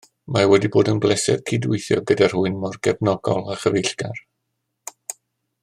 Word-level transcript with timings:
Mae 0.35 0.45
wedi 0.51 0.69
bod 0.75 0.87
yn 0.93 1.01
bleser 1.03 1.43
cydweithio 1.51 1.99
gyda 2.11 2.29
rhywun 2.31 2.57
mor 2.63 2.79
gefnogol 2.89 3.45
a 3.57 3.59
chyfeillgar 3.65 4.23